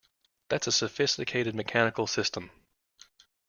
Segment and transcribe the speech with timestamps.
[0.49, 2.49] That's a sophisticated mechanical system!